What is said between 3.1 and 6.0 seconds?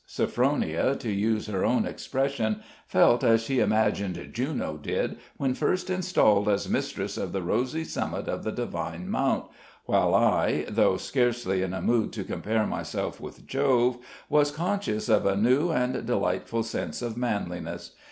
as she imagined Juno did, when first